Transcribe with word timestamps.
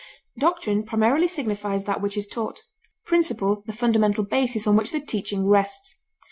Doctrine 0.39 0.83
primarily 0.83 1.27
signifies 1.27 1.83
that 1.83 2.01
which 2.01 2.17
is 2.17 2.25
taught; 2.25 2.63
principle, 3.05 3.61
the 3.67 3.71
fundamental 3.73 4.23
basis 4.23 4.65
on 4.65 4.75
which 4.75 4.89
the 4.91 4.99
teaching 4.99 5.45
rests. 5.47 5.99